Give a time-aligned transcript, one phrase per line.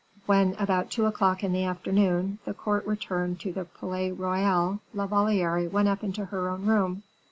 [0.25, 5.05] When, about two o'clock in the afternoon, the court returned to the Palais Royal, La
[5.05, 7.03] Valliere went up into her own room.